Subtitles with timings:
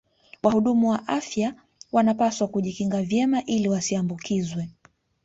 [0.43, 1.55] Wahudumu wa afya
[1.91, 4.69] wanapaswa kujikinga vyema ili wasiambukizwe